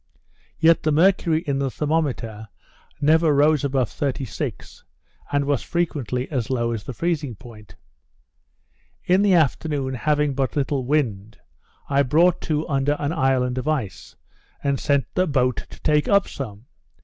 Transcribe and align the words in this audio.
Yet 0.57 0.81
the 0.81 0.91
mercury 0.91 1.41
in 1.41 1.59
the 1.59 1.69
thermometer 1.69 2.47
never 3.01 3.35
rose 3.35 3.63
above 3.63 3.89
36; 3.91 4.83
and 5.31 5.45
was 5.45 5.61
frequently 5.61 6.27
as 6.31 6.49
low 6.49 6.71
as 6.71 6.85
the 6.85 6.93
freezing 6.93 7.35
point. 7.35 7.75
In 9.05 9.21
the 9.21 9.35
afternoon 9.35 9.93
having 9.93 10.33
but 10.33 10.55
little 10.55 10.85
wind, 10.85 11.37
I 11.87 12.01
brought 12.01 12.41
to 12.49 12.67
under 12.67 12.95
an 12.97 13.13
island 13.13 13.59
of 13.59 13.67
ice, 13.67 14.15
and 14.63 14.79
sent 14.79 15.05
a 15.17 15.27
boat 15.27 15.67
to 15.69 15.79
take 15.81 16.07
up 16.07 16.27
some. 16.27 16.65